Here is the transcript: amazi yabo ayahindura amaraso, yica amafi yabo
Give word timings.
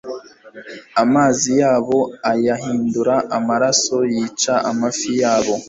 amazi 1.03 1.49
yabo 1.61 1.97
ayahindura 2.31 3.15
amaraso, 3.37 3.95
yica 4.13 4.53
amafi 4.71 5.09
yabo 5.21 5.55